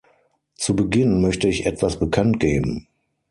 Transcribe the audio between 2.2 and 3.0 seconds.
geben.